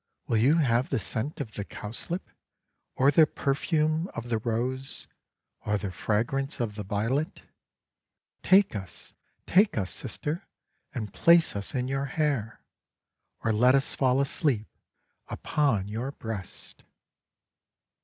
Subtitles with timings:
[0.25, 2.27] Will you have the scent of the Cowslip,
[2.95, 5.07] or the perfume of the Rose,
[5.63, 7.43] or the fragrance of the Violet?
[8.41, 9.13] Take us,
[9.45, 10.41] take us, Sister,
[10.95, 12.61] and place us in your hair,
[13.43, 14.65] or let us fall asleep
[15.27, 16.83] upon your breast."